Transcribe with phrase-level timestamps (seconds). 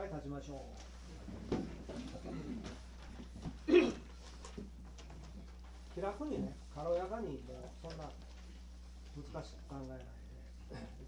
[0.00, 0.70] はい立ちましょう。
[5.94, 7.52] 気楽にね軽やかにも
[7.84, 8.04] うそんな
[9.34, 10.99] 難しく考えないで。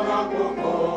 [0.00, 0.89] Bwana